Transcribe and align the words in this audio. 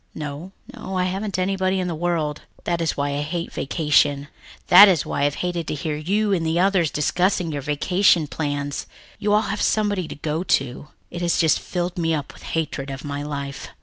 "No 0.15 0.51
no, 0.75 0.97
I 0.97 1.03
haven't 1.03 1.37
anybody 1.37 1.79
in 1.79 1.87
the 1.87 1.93
world. 1.93 2.41
That 2.63 2.81
is 2.81 2.97
why 2.97 3.09
I 3.11 3.21
hate 3.21 3.53
vacation, 3.53 4.29
that 4.65 4.87
is 4.87 5.05
why 5.05 5.25
I've 5.25 5.35
hated 5.45 5.67
to 5.67 5.75
hear 5.75 5.95
you 5.95 6.33
and 6.33 6.43
the 6.43 6.59
others 6.59 6.89
discussing 6.89 7.51
your 7.51 7.61
vacation 7.61 8.25
plans. 8.25 8.87
You 9.19 9.31
all 9.31 9.43
have 9.43 9.61
somebody 9.61 10.07
to 10.07 10.15
go 10.15 10.41
to. 10.43 10.87
It 11.11 11.21
has 11.21 11.37
just 11.37 11.59
filled 11.59 11.99
me 11.99 12.15
up 12.15 12.33
with 12.33 12.41
hatred 12.57 12.89
of 12.89 13.05
my 13.05 13.21
life." 13.21 13.67